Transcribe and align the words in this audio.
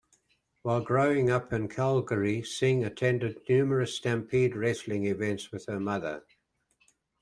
While 0.63 0.81
growing 0.81 1.29
up 1.29 1.53
in 1.53 1.67
Calgary, 1.67 2.41
Sing 2.41 2.83
attended 2.83 3.39
numerous 3.47 3.93
Stampede 3.97 4.55
Wrestling 4.55 5.05
events 5.05 5.51
with 5.51 5.67
her 5.67 5.79
mother. 5.79 6.23